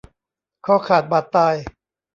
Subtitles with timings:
[0.65, 1.55] คอขาดบาดตาย